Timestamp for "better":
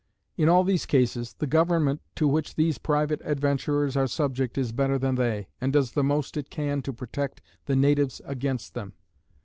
4.71-4.97